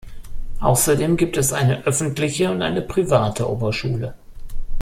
Außerdem 0.61 1.15
gibt 1.15 1.37
es 1.37 1.53
eine 1.53 1.83
öffentliche 1.85 2.49
und 2.49 2.63
eine 2.63 2.81
private 2.81 3.47
Oberschule. 3.47 4.15